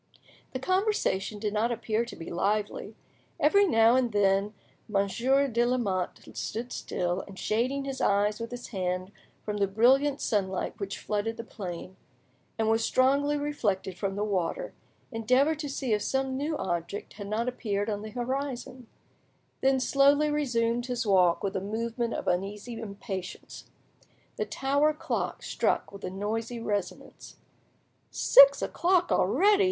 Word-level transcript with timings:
The 0.51 0.57
conversation 0.57 1.37
did 1.37 1.53
not 1.53 1.71
appear 1.71 2.05
to 2.05 2.15
be 2.15 2.31
lively. 2.31 2.95
Every 3.39 3.67
now 3.67 3.95
and 3.95 4.11
then 4.11 4.55
Monsieur 4.89 5.47
de 5.47 5.63
Lamotte 5.63 6.21
stood 6.35 6.73
still, 6.73 7.21
and, 7.27 7.37
shading 7.37 7.85
his 7.85 8.01
eyes 8.01 8.39
with 8.39 8.49
his 8.49 8.69
hand 8.69 9.11
from 9.45 9.57
the 9.57 9.67
brilliant 9.67 10.19
sunlight 10.19 10.73
which 10.79 10.97
flooded 10.97 11.37
the 11.37 11.43
plain, 11.43 11.97
and 12.57 12.67
was 12.67 12.83
strongly 12.83 13.37
reflected 13.37 13.95
from 13.95 14.15
the 14.15 14.23
water, 14.23 14.73
endeavoured 15.11 15.59
to 15.59 15.69
see 15.69 15.93
if 15.93 16.01
some 16.01 16.35
new 16.35 16.57
object 16.57 17.13
had 17.13 17.27
not 17.27 17.47
appeared 17.47 17.87
on 17.87 18.01
the 18.01 18.09
horizon, 18.09 18.87
then 19.61 19.79
slowly 19.79 20.31
resumed 20.31 20.87
his 20.87 21.05
walk 21.05 21.43
with 21.43 21.55
a 21.55 21.61
movement 21.61 22.15
of 22.15 22.27
uneasy 22.27 22.73
impatience. 22.81 23.69
The 24.37 24.45
tower 24.47 24.93
clock 24.95 25.43
struck 25.43 25.91
with 25.91 26.03
a 26.03 26.09
noisy 26.09 26.59
resonance. 26.59 27.35
"Six 28.09 28.63
o'clock 28.63 29.11
already!" 29.11 29.59